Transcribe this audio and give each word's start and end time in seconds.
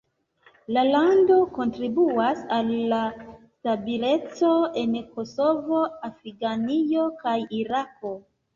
La 0.77 0.83
lando 0.85 1.35
kontribuas 1.57 2.41
al 2.57 2.71
la 2.95 3.03
stabileco 3.19 4.51
en 4.83 4.97
Kosovo, 5.13 5.85
Afganio 6.11 7.09
kaj 7.25 7.39
Irako. 7.63 8.17